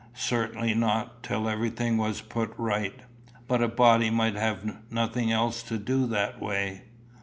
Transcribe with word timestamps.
"Certainly 0.15 0.73
not, 0.73 1.21
till 1.21 1.47
everything 1.47 1.95
was 1.95 2.21
put 2.21 2.55
right." 2.57 3.01
"But 3.47 3.61
a 3.61 3.67
body 3.67 4.09
might 4.09 4.33
have 4.33 4.81
nothing 4.91 5.31
else 5.31 5.61
to 5.61 5.77
do, 5.77 6.07
that 6.07 6.41
way." 6.41 6.85